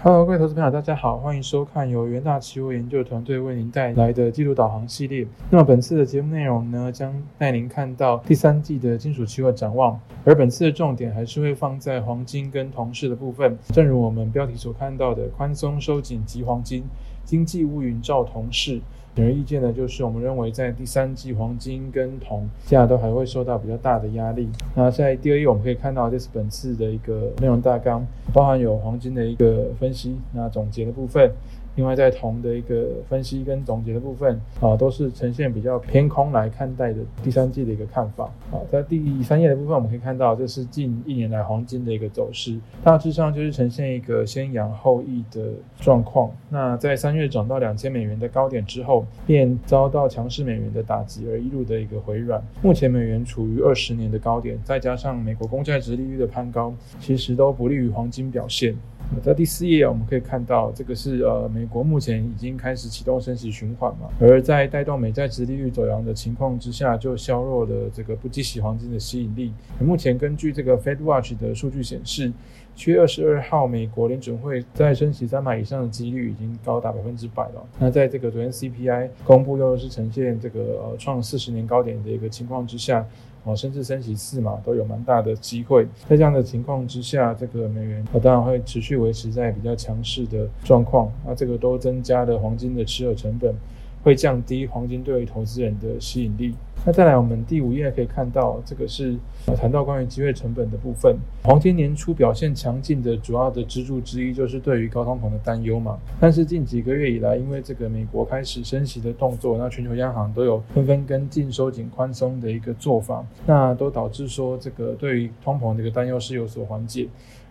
[0.00, 5.26] Hello，各位投资朋友，大家好，欢迎收看由元大期货研究团队为您带来的季度导航系列。
[5.50, 13.58] 那么本次的节目内容呢，将带您看到第三季的金属期货展望，而本次的重点还是会放在黄金跟铜市的部分。
[13.72, 16.84] 正如我们标题所看到的，宽松收紧及黄金，
[17.24, 18.80] 经济乌云罩铜市。
[19.16, 24.48] 显而易见的，就是我们认为在第三季黄金跟铜价都还会受到比较大的压力。
[24.74, 31.30] 那在第二页我们可以看到，这是本次的一个内容大纲，包含有黄金的一个分析，那总结的部分。
[31.78, 38.28] 另外，在铜的一个分析跟总结的部分啊，都是呈现比较偏空来看待的第三季的一个看法。
[38.50, 46.28] 好，在第三页的部分，我们可以看到，这是近一年来黄金的一个走势，大致上就是呈现一个先扬后抑的状况。
[46.50, 52.42] 那在三月涨到两千美元的高点之后，便遭到强势美元的打击，而一路的一个回软。
[52.60, 58.76] 目前美元处于二十年的高点，再加上美国公债值利率的攀高，其实都不利于黄金表现。
[59.24, 69.52] 在第四页，我们可以看到，这个是呃，美国目前已经开始启动升息循环嘛，而在带动美债殖利率走扬的情况之下，就削弱了这个不计息黄金的吸引力。
[69.80, 72.32] 目前根据这个 Fed Watch 的数据显示，
[72.76, 77.66] 七月二十二号，美国联准会在升息三码以上的几率已经高达百分之百了。
[77.78, 83.04] 那在这个昨天 CPI 公布又是呈现这个呃创四十年高点的一个情况之下。
[83.48, 85.86] 哦，甚至升息四嘛，都有蛮大的机会。
[86.08, 91.10] 在这样的情况之下，这个美元当然会持续维持在比较强势的状况。
[91.26, 93.54] 那这个都增加了黄金的持有成本。
[94.00, 96.54] 会降低黄金对于投资人的吸引力。
[96.86, 99.14] 那再来，我们第五页可以看到，这个是
[99.58, 101.16] 谈到关于机会成本的部分。
[101.42, 105.98] 黄金年初表现强劲的主要的支柱之一，就是对于高通膨的担忧嘛。
[106.18, 117.06] 但是近几个月以来，因为这个美国开始升息的动作，那全球央行都有纷纷跟进收紧宽松的一个做法，那都导致说这个对于通膨的一个担忧是有所缓解。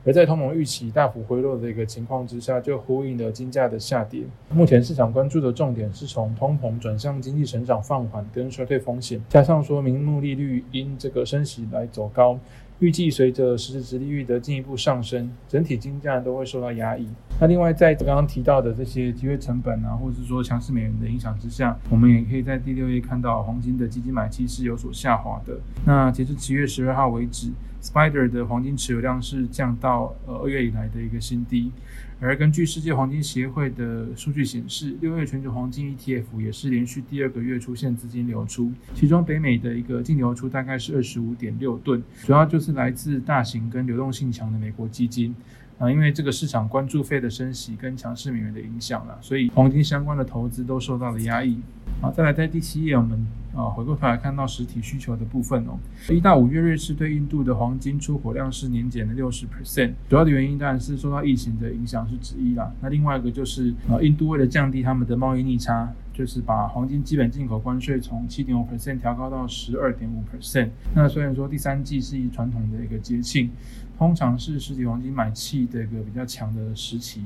[0.05, 4.21] 而在通膨预期大幅回落的一个情况之下，就呼应了金价的下跌。
[4.49, 12.39] 目前市场关注的重点是从通膨转向经济成长放缓跟衰退风险，加上说明目利率因这个升息来走高，
[12.79, 17.07] 预计随着实质值利率的进一步上升，整体金价都会受到压抑。
[17.39, 25.59] 那另外在刚刚提到的这些机会成本啊，或者是说强势美元的影响之下，我们也可以在第六页看到黄金的基金买气是有所下滑的。
[25.85, 27.51] 那截至七月十二号为止。
[27.79, 31.71] Spider 的黄金持有量是降到呃二月以来的一个新低，
[32.19, 45.33] 而根据世界黄金协会的数据显示，六月全球黄金 ETF 也是连续第二个月出现资金流出，其中北美的一个净流出大概是二十五点六吨，主要就是来自大型跟流动性强的美国基金。
[45.79, 51.59] 啊，因为这个市场关注费的升息跟强势美元的影响了，所以黄金相关的投资都受到了压抑。
[51.99, 53.25] 好，再来在第七页，我们
[53.55, 55.79] 啊回过头来看到实体需求的部分哦。
[56.09, 62.71] 一到五月，瑞士对印度的黄金出口量是年减了六十 percent，主要的原因当然是受到疫情的影响是之一啦。
[62.81, 70.69] 那另外一个就是啊，印度为了降低他们的贸易逆差，就是把黄金基本进口关税从七点五 percent 调高到十二点五 percent。
[70.93, 73.49] 那虽然说第三季是以传统的一个节庆。
[73.97, 77.19] 通常是实体黄金买气的一个比较强的时期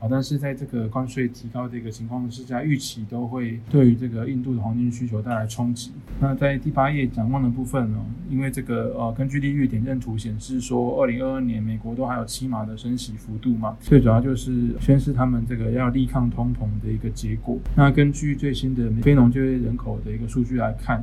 [0.00, 5.90] 啊，但是在这个关税提高的一个情况之下，预期都会对于这个印度的黄金需求带来冲击。
[6.20, 7.98] 那在第八页展望的部分呢，
[8.30, 17.58] 因为这个呃，根据利率点阵图显示说，二零二二年美国都还有起码的升息幅度嘛，最主要就是宣示他们这个要力抗通膨的一个结果。
[17.74, 21.02] 那根据最新的非农就业人口的一个数据来看。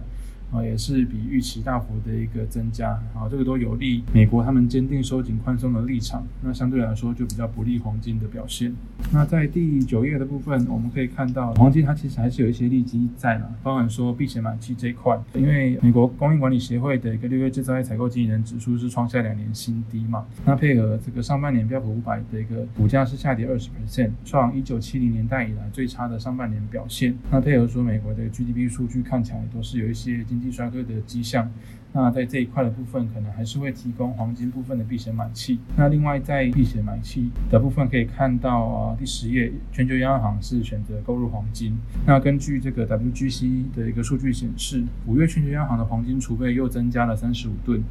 [0.51, 8.73] 啊，也是比预期大幅的一个增加，啊，这个都有利美国他们坚定收紧宽松的立场，那相对来说就比较不利黄金的表现。
[9.13, 31.51] 那在第九页的部分，我们可以看到黄金它其实还是有一些利基在嘛，包含说避险买气这一块，因为美国供应管理协会的一个六月制造业采购经理人指数是创下两年新低嘛，那配合这个上半年标普五百的一个股价是下跌二十 percent，创一九七零年代以来最差的上半年表现，那配合说美国的 GDP 数据看起来都是有一些经经济衰退的迹象，
[31.93, 35.59] 那在这一块的部分，可能还是会提供黄金部分的避险买气。
[35.75, 41.77] 那另外在避险买气的部分，可以看到啊，第十页，全球央行是选择购入黄金。
[42.05, 47.83] 那根据这个 WGC 的一个数据显示，五月全球央行的黄金储备又增加了三十五吨，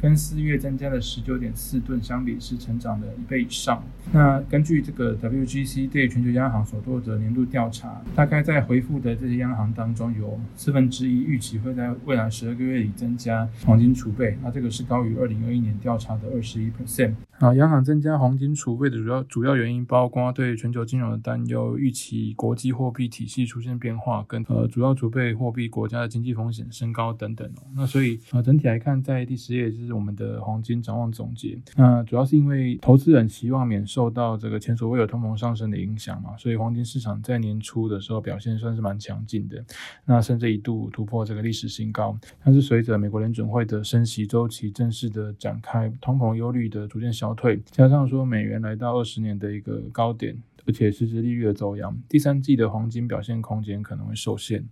[0.00, 3.82] 跟四月增加了十九点四吨相比，是成长了一倍以上。
[4.12, 17.14] 那根据这个 WGC 对全球央行所做的年度调查，大概在回复的这些央行当中，有四分之一预期会在未来十二个月里增加黄金储备，那这个是高于二零二一年调查的二十一 percent。
[17.38, 27.62] 啊，央行增加黄金储备的主要主要原因包括对全球金融的担忧、预期国际货币体系出现变化，跟呃主要储备货币国家的经济风险升高等等哦。
[27.74, 31.58] 那所以啊，整体来看，在第十页就是我们的黄金展望总结。
[31.76, 39.62] 那主要是因为投资人希望免受到这个前所未有通膨上升的影响嘛，所以黄金市场在年初的时候表现算是蛮强劲的，
[40.04, 42.18] 那甚至一度突破这个历史新高。
[42.42, 50.36] 但是随着美国联准会的升息周期正式的展开，通膨忧虑的逐渐消退，加上说美元来到二十年的一个高点，
[50.66, 54.64] 而且实质利率的走扬，第三季的黄金表现空间可能会受限。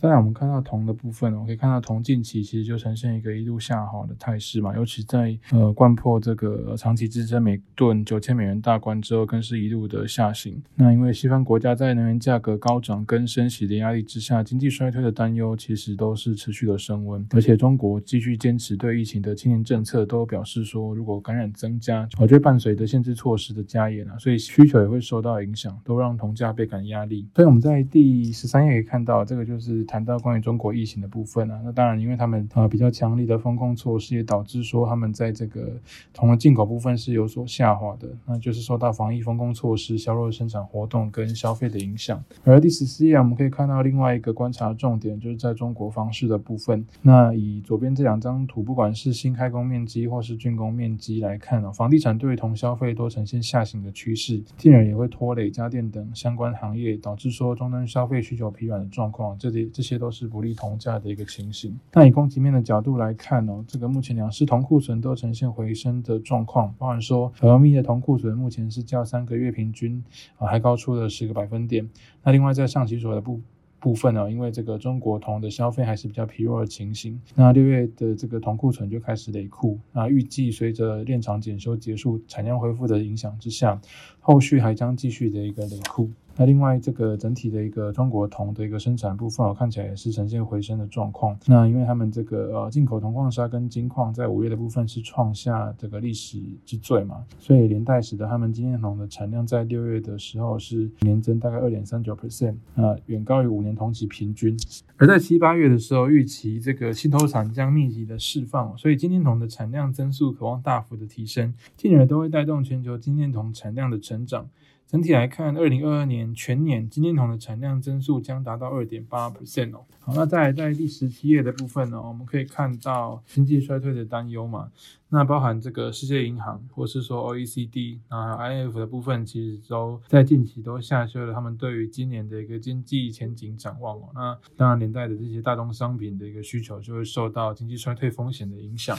[0.00, 10.62] 再来，我们看到铜的部分，我可以看到铜近期其实就呈现一个一路下滑的态势嘛，尤其在呃贯破这个长期支撑每吨九千美元大关之后，更是一路的下行。
[10.76, 27.28] 那因为西方国家在能源价格高涨跟升息的压力之下，经济衰退的担忧其实都是持续的升温，而且中国继续坚持对疫情的清零政策，都表示说如果感染增加，我就伴随着限制措施的加严啊，所以需求也会受到影响，都让铜价倍感压力。
[27.34, 29.71] 所以我们在第十三页可以看到，这个就是。
[29.72, 35.72] 是谈到关于中国疫情的部分啊，那当然，因为他们啊比较强力的风控措施，也导致说他们在这个
[36.12, 42.22] 铜的进口部分是有所下滑的，那就是受到防疫风控措施削弱生产活动跟消费的影响。
[42.44, 46.84] 而第十四页我们可以看到另外一个观察重点，就是在中国房市的部分。
[47.00, 59.38] 那以左边这两张图，不管是新开工面积或是竣工面积来看哦，房地产对铜消费都呈现下行的趋势，进而也会拖累家电等相关行业，导致说终端消费需求疲软的状况。
[59.38, 59.61] 这里。
[59.66, 61.78] 这些都是不利铜价的一个情形。
[61.92, 70.02] 那以供给面的角度来看哦，这个目前两市铜库存都呈现回升的状况，包含说合密的铜库存目前是较三个月平均
[70.38, 71.88] 啊还高出了十个百分点。
[72.22, 73.40] 那另外在上期所的部
[73.78, 79.76] 部分呢，因为这个中国铜的消费还是比较疲弱的情形，那六月的这个铜库存就开始累库。
[79.92, 83.80] 那预计随着炼厂检修结束、产量恢复的影响之下，
[84.20, 86.08] 后续还将继续的一个累库。
[86.36, 91.38] 那另外，这个整体的一个中国铜的一个生产部分，看起来也是呈现回升的状况。
[91.46, 104.56] 那因为他们这个呃进口铜矿砂跟金矿在五月的部分是创下这个历史之最嘛，所以连带使得他们今年铜的产量在六月的时候是年增大概二点三九 percent，啊，远高于五年同期平均。
[104.96, 114.48] 而在七八月的时候，预期这个新投产将密集的释放，所以今年铜的产量增速渴望大幅的提升，进而都会带动全球今年铜产量的成长。
[114.92, 119.86] 整体来看，二零二二年全年金炼铜的产量增速将达到二点八 percent 哦。
[119.98, 124.70] 好，那再来在第十七页的部分呢，我们可以看到经济衰退的担忧嘛。
[125.14, 134.08] 那包含这个世界银行，或是说 OECD 啊 IF 的部分，其实都在近期都下修了他们对于今年的一个经济前景展望哦。
[134.14, 138.96] 那当然连带的这些大宗商品的一个需求就会受到经济衰退风险的影响。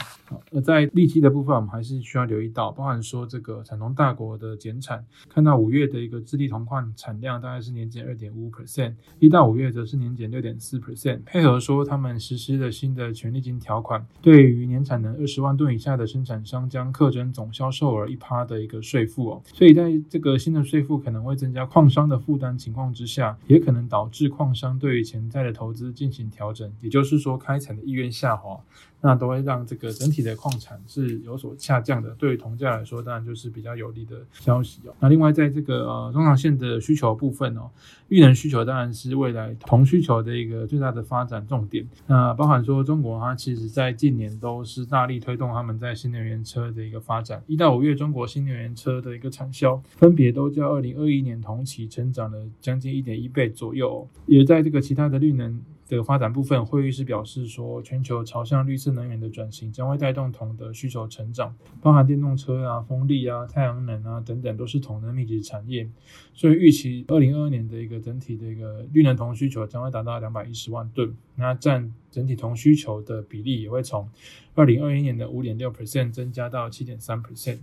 [0.52, 28.60] 而在利息的部分，我们还是需要留意到，包含说这个产铜大国的减产，看到五月的一个智利铜矿产量大概是年减二点五 percent，一到五月则是年减六点四 percent，配合说他们实施了新的权利金条款，对于年产能二十万吨以下的生产商将课征总销售额一趴的一个税负哦，所以在这个新的税负可能会增加矿商的负担情况之下，也可能导致矿商对于潜在的投资进行调整，也就是说开采的意愿下滑。
[29.06, 34.94] 那都会让这个整体的矿产是有所下降的，对于铜价来说，当然就是比较有利的消息哦。
[34.98, 37.68] 那另外，在这个呃中长线的需求部分哦，
[38.08, 41.86] 玉能需求当然是未来铜需求的一个最大的发展重点。
[42.06, 47.42] 那包含说中国它其实在近年都是大力推动他们在新能源车的一个发展。
[47.46, 55.60] 一到五月，中国新能源车的一个产销分别都较二零二一年同期成长了将近一点一倍左右，也在这个其他的绿能。
[55.86, 65.86] 的发展部分，会议是表示说，全球朝向绿色能源的转型将会带动铜的需求成长，包含电动车啊、风力啊、太阳能啊等等，都是铜的密集产业。
[66.32, 74.08] 所以预期二零二二年的一个整体的一个绿能铜需求将会达到两百一十万吨，那占整体铜需求的比例也会从
[74.54, 77.58] 二零二一年的五点六 percent 增加到七点三 percent。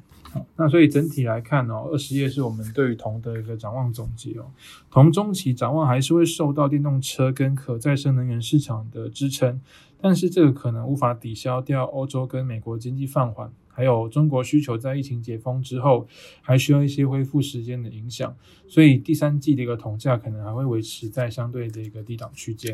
[0.56, 4.52] 那所以整体来看哦，二十页是我们对于铜的一个展望总结哦。
[4.90, 9.60] 铜中期展望还是会受到电动车跟可再生能源市场的支撑，
[10.00, 16.08] 但是这个可能无法抵消掉欧洲跟美国经济放缓，还有中国需求在疫情解封之后
[16.42, 18.34] 还需要一些恢复时间的影响，
[18.70, 22.74] 所以第三季的一个铜价可能还会维持在相对的一个低档区间。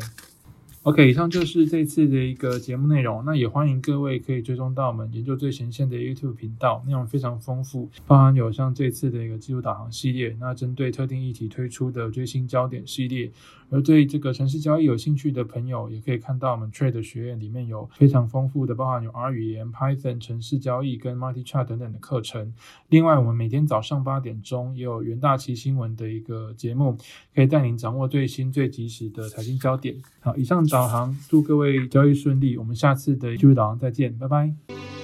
[0.84, 3.22] OK，以上就是这次的一个节目内容。
[3.26, 13.30] 那也欢迎各位可以追踪到我们研究最前线的 YouTube 频道，内容非常丰富，包含有像这次的一个技术导航系列，那针对特定议题推出的追星焦点系列，
[13.70, 22.54] 而对这个城市交易有兴趣的朋友，也可以看到我们 Trade 学院里面有非常丰富的，包含有 R 语言、Python、城市交易跟 Multi Chart 等等的课程。
[22.88, 26.96] 另外，我们每天早上八点钟也有元大旗新闻的一个节目，
[27.34, 30.00] 可以带您掌握最新最及时的财经焦点。
[30.20, 32.56] 好，以上导航，祝各位交易顺利。
[32.56, 34.97] 我们下次的技术导航再见，拜拜。